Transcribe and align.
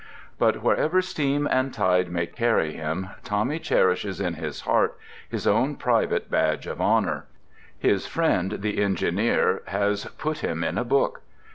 But 0.39 0.63
wherever 0.63 0.99
steam 1.03 1.47
and 1.51 1.71
tide 1.71 2.09
may 2.09 2.25
carry 2.25 2.73
him, 2.73 3.09
Tommy 3.23 3.59
cherishes 3.59 4.19
in 4.19 4.33
his 4.33 4.61
heart 4.61 4.97
his 5.29 5.45
own 5.45 5.75
private 5.75 6.27
badge 6.27 6.65
of 6.65 6.81
honour: 6.81 7.27
his 7.77 8.07
friend 8.07 8.61
the 8.63 8.81
engineer 8.81 9.61
has 9.67 10.05
put 10.17 10.39
him 10.39 10.63
in 10.63 10.79
a 10.79 10.83
book! 10.83 11.21